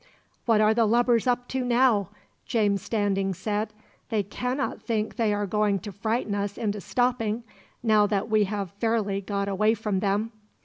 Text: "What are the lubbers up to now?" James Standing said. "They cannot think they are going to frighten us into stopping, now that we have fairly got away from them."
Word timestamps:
"What 0.47 0.61
are 0.61 0.73
the 0.73 0.87
lubbers 0.87 1.27
up 1.27 1.47
to 1.49 1.63
now?" 1.63 2.09
James 2.47 2.81
Standing 2.81 3.35
said. 3.35 3.71
"They 4.09 4.23
cannot 4.23 4.81
think 4.81 5.15
they 5.15 5.31
are 5.31 5.45
going 5.45 5.77
to 5.77 5.91
frighten 5.91 6.33
us 6.33 6.57
into 6.57 6.81
stopping, 6.81 7.43
now 7.83 8.07
that 8.07 8.27
we 8.27 8.45
have 8.45 8.71
fairly 8.71 9.21
got 9.21 9.47
away 9.47 9.75
from 9.75 9.99
them." 9.99 10.31